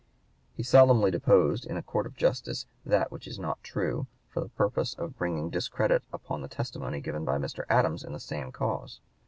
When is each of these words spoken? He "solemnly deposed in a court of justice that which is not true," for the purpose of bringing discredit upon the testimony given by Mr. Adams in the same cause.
He 0.55 0.63
"solemnly 0.63 1.11
deposed 1.11 1.63
in 1.63 1.77
a 1.77 1.83
court 1.83 2.07
of 2.07 2.15
justice 2.15 2.65
that 2.83 3.11
which 3.11 3.27
is 3.27 3.37
not 3.37 3.61
true," 3.63 4.07
for 4.31 4.39
the 4.41 4.49
purpose 4.49 4.95
of 4.95 5.15
bringing 5.15 5.51
discredit 5.51 6.01
upon 6.11 6.41
the 6.41 6.47
testimony 6.47 7.01
given 7.01 7.23
by 7.23 7.37
Mr. 7.37 7.65
Adams 7.69 8.03
in 8.03 8.11
the 8.11 8.19
same 8.19 8.51
cause. 8.51 8.99